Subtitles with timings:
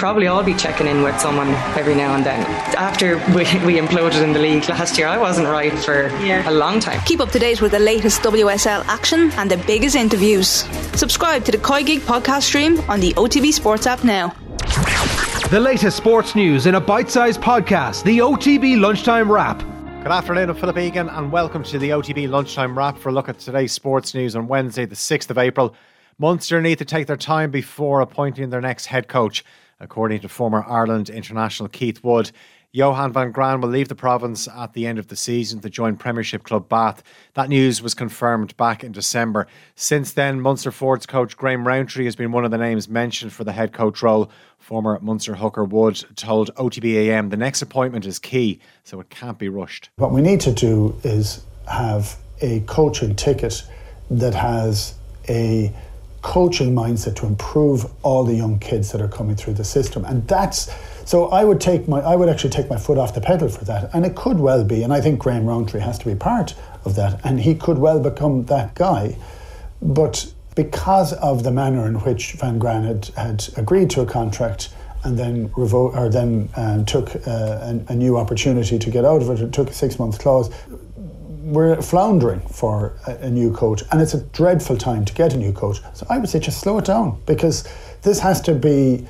[0.00, 2.40] probably all be checking in with someone every now and then.
[2.74, 6.48] After we, we imploded in the league last year, I wasn't right for yeah.
[6.48, 7.00] a long time.
[7.04, 10.64] Keep up to date with the latest WSL action and the biggest interviews.
[10.98, 14.34] Subscribe to the COYGIG podcast stream on the OTB Sports app now.
[15.50, 19.58] The latest sports news in a bite sized podcast, the OTB Lunchtime Wrap.
[20.02, 23.28] Good afternoon, I'm Philip Egan, and welcome to the OTB Lunchtime Wrap for a look
[23.28, 25.74] at today's sports news on Wednesday, the 6th of April.
[26.16, 29.44] Munster need to take their time before appointing their next head coach,
[29.80, 32.30] according to former Ireland international Keith Wood.
[32.72, 35.96] Johan van Graan will leave the province at the end of the season to join
[35.96, 37.02] Premiership club Bath.
[37.34, 39.48] That news was confirmed back in December.
[39.74, 43.42] Since then, Munster forwards coach Graham Rowntree has been one of the names mentioned for
[43.42, 44.30] the head coach role.
[44.58, 49.48] Former Munster hooker Wood told OTBAM the next appointment is key, so it can't be
[49.48, 49.90] rushed.
[49.96, 53.64] What we need to do is have a coaching ticket
[54.10, 54.94] that has
[55.28, 55.74] a
[56.22, 60.04] coaching mindset to improve all the young kids that are coming through the system.
[60.04, 60.70] And that's
[61.04, 63.64] so I would take my I would actually take my foot off the pedal for
[63.64, 63.90] that.
[63.94, 66.94] And it could well be, and I think Graham Rowntree has to be part of
[66.96, 69.16] that, and he could well become that guy.
[69.82, 74.68] But because of the manner in which Van Graan had, had agreed to a contract
[75.04, 79.22] and then revo- or then um, took uh, a, a, new opportunity to get out
[79.22, 80.50] of it, it took a six month clause
[81.50, 85.36] we're floundering for a, a, new coach, and it's a dreadful time to get a
[85.36, 85.80] new coach.
[85.94, 87.68] So I would say just slow it down because
[88.02, 89.06] this has to be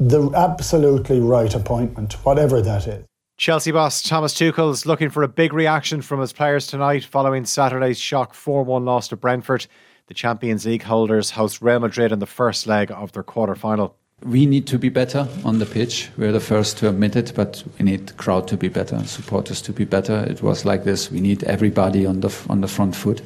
[0.00, 3.04] the absolutely right appointment, whatever that is.
[3.38, 7.44] Chelsea boss Thomas Tuchel is looking for a big reaction from his players tonight following
[7.44, 9.66] Saturday's shock 4 1 loss to Brentford.
[10.06, 13.96] The Champions League holders host Real Madrid in the first leg of their quarter final
[14.24, 16.10] we need to be better on the pitch.
[16.16, 19.60] We're the first to admit it, but we need the crowd to be better, supporters
[19.62, 20.24] to be better.
[20.28, 21.10] It was like this.
[21.10, 23.22] We need everybody on the on the front foot.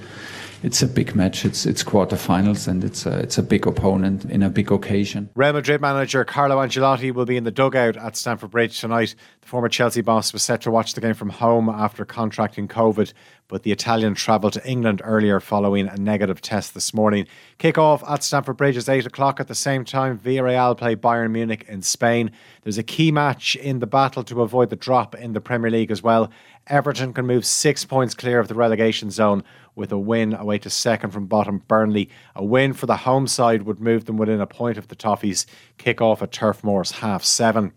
[0.63, 1.45] It's a big match.
[1.45, 5.29] It's it's quarterfinals, and it's a, it's a big opponent in a big occasion.
[5.35, 9.15] Real Madrid manager Carlo Ancelotti will be in the dugout at Stamford Bridge tonight.
[9.43, 13.13] The former Chelsea boss was set to watch the game from home after contracting COVID
[13.49, 17.27] but the Italian travelled to England earlier following a negative test this morning.
[17.59, 20.19] Kick off at Stamford Bridge is 8 o'clock at the same time.
[20.19, 22.31] Villarreal play Bayern Munich in Spain.
[22.63, 25.91] There's a key match in the battle to avoid the drop in the Premier League
[25.91, 26.31] as well.
[26.67, 29.45] Everton can move six points clear of the relegation zone
[29.77, 32.09] with a win away to second from bottom Burnley.
[32.35, 35.47] A win for the home side would move them within a point of the Toffees.
[35.79, 37.73] Kick off at Turf Moor's half seven.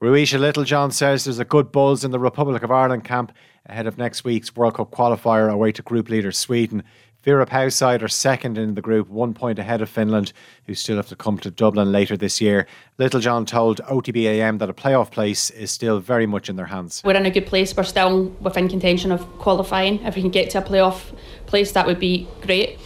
[0.00, 3.32] Ruesha Littlejohn says there's a good buzz in the Republic of Ireland camp
[3.66, 6.82] ahead of next week's World Cup qualifier away to group leader Sweden.
[7.22, 10.32] Vera Pauw's side are second in the group, one point ahead of Finland,
[10.66, 12.66] who still have to come to Dublin later this year.
[12.98, 17.00] Littlejohn told OTBAM that a playoff place is still very much in their hands.
[17.04, 17.76] We're in a good place.
[17.76, 20.02] We're still within contention of qualifying.
[20.02, 21.16] If we can get to a playoff
[21.52, 22.78] place, that would be great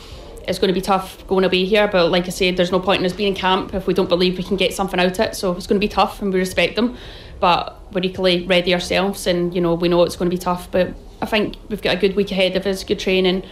[0.46, 1.88] it's going to be tough going away here.
[1.88, 4.08] But like I said, there's no point in us being in camp if we don't
[4.08, 5.34] believe we can get something out of it.
[5.34, 6.96] So it's going to be tough, and we respect them.
[7.40, 10.70] But we're equally ready ourselves, and you know we know it's going to be tough.
[10.70, 13.42] But I think we've got a good week ahead of us, good training,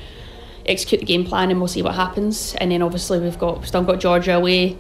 [0.66, 2.54] execute the game plan, and we'll see what happens.
[2.56, 4.76] And then obviously we've got we've still got Georgia away.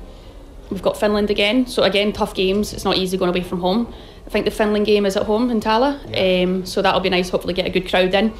[0.70, 1.66] We've got Finland again.
[1.66, 2.72] So again, tough games.
[2.72, 3.92] It's not easy going away from home.
[4.26, 6.44] I think the Finland game is at home in Tallaght, yeah.
[6.44, 7.28] um, so that'll be nice.
[7.28, 8.32] Hopefully, get a good crowd in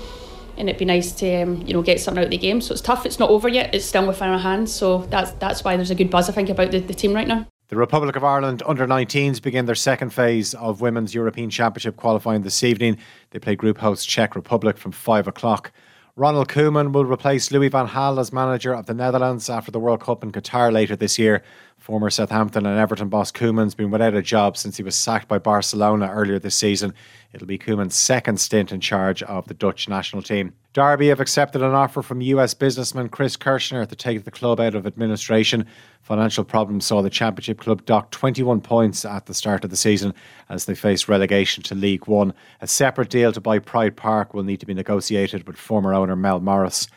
[0.57, 2.61] and it'd be nice to um, you know get something out of the game.
[2.61, 3.07] So it's tough.
[3.07, 3.75] It's not over yet.
[3.75, 4.73] It's still within our hands.
[4.73, 7.29] So that's that's why there's a good buzz I think about the, the team right
[7.29, 7.47] now.
[7.69, 12.43] The Republic of Ireland under 19s begin their second phase of Women's European Championship qualifying
[12.43, 12.99] this evening.
[13.31, 15.73] They play group host Czech Republic from 5 o'clock.
[16.17, 20.01] Ronald Koeman will replace Louis van Gaal as manager of the Netherlands after the World
[20.01, 21.43] Cup in Qatar later this year.
[21.85, 25.37] Former Southampton and Everton boss Koeman's been without a job since he was sacked by
[25.37, 26.95] Barcelona earlier this season.
[27.35, 30.55] It'll be Koeman's second stint in charge of the Dutch national team.
[30.73, 34.75] Derby have accepted an offer from US businessman Chris Kirchner to take the club out
[34.75, 35.67] of administration.
[36.01, 40.15] Financial problems saw the Championship club dock 21 points at the start of the season
[40.49, 42.33] as they face relegation to League One.
[42.63, 46.17] A separate deal to buy Pride Park will need to be negotiated with former owner
[46.17, 46.89] Mel Morris.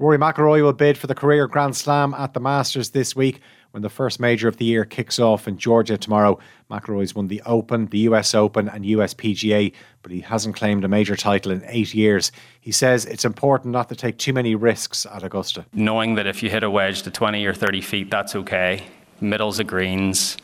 [0.00, 3.40] Rory McIlroy will bid for the career Grand Slam at the Masters this week
[3.72, 6.38] when the first major of the year kicks off in Georgia tomorrow.
[6.70, 9.72] McIlroy's won the Open, the US Open, and US PGA,
[10.02, 12.30] but he hasn't claimed a major title in eight years.
[12.60, 15.66] He says it's important not to take too many risks at Augusta.
[15.72, 18.84] Knowing that if you hit a wedge to 20 or 30 feet, that's okay.
[19.20, 20.36] Middles of greens,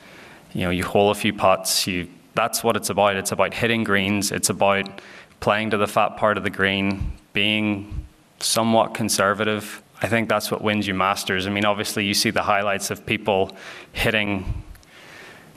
[0.52, 1.86] you know, you hole a few putts.
[1.86, 3.14] You that's what it's about.
[3.14, 4.32] It's about hitting greens.
[4.32, 5.00] It's about
[5.38, 8.03] playing to the fat part of the green, being
[8.44, 11.46] somewhat conservative I think that's what wins you Masters.
[11.46, 13.56] I mean, obviously, you see the highlights of people
[13.92, 14.62] hitting,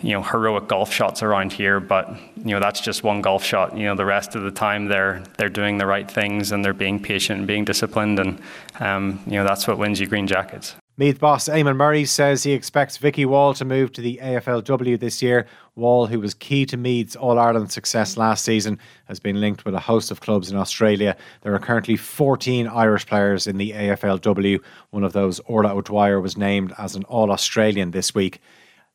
[0.01, 3.75] you know, heroic golf shots around here, but you know that's just one golf shot.
[3.75, 6.73] You know, the rest of the time they're they're doing the right things and they're
[6.73, 8.39] being patient and being disciplined, and
[8.79, 10.75] um, you know that's what wins you green jackets.
[10.99, 15.21] Meath boss Eamonn Murray says he expects Vicky Wall to move to the AFLW this
[15.21, 15.45] year.
[15.75, 19.75] Wall, who was key to Meath's All Ireland success last season, has been linked with
[19.75, 21.15] a host of clubs in Australia.
[21.43, 24.59] There are currently 14 Irish players in the AFLW.
[24.89, 28.41] One of those, Orla O'Dwyer, was named as an All Australian this week.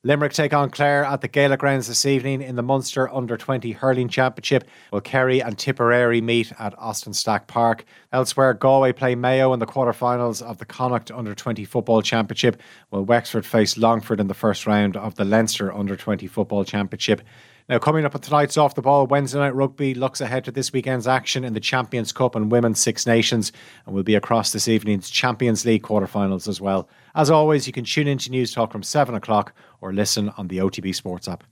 [0.04, 3.70] Limerick take on Clare at the Gaelic grounds this evening in the Munster Under 20
[3.70, 4.64] Hurling Championship.
[4.90, 7.84] While Kerry and Tipperary meet at Austin Stack Park.
[8.12, 12.60] Elsewhere, Galway play Mayo in the quarter-finals of the Connacht Under 20 Football Championship,
[12.90, 17.20] while Wexford face Longford in the first round of the Leinster Under 20 Football Championship.
[17.72, 20.74] Now, coming up at tonight's Off the Ball, Wednesday Night Rugby looks ahead to this
[20.74, 23.50] weekend's action in the Champions Cup and Women's Six Nations,
[23.86, 26.86] and we'll be across this evening's Champions League quarterfinals as well.
[27.14, 30.94] As always, you can tune into Newstalk from 7 o'clock or listen on the OTB
[30.94, 31.44] Sports app.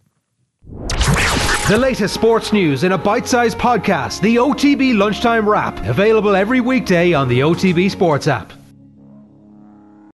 [1.70, 6.60] The latest sports news in a bite sized podcast, the OTB Lunchtime Wrap, available every
[6.60, 8.52] weekday on the OTB Sports app.